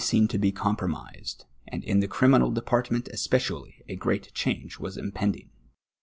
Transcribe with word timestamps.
seen 0.03 0.27
to 0.27 0.39
be 0.39 0.51
compromisotl, 0.51 1.45
and 1.67 1.83
in 1.83 1.99
the 1.99 2.07
criminal 2.07 2.51
dopartmont 2.51 3.07
especially 3.09 3.83
a 3.87 3.95
great 3.95 4.33
change 4.33 4.79
M'as 4.79 4.97
impending. 4.97 5.51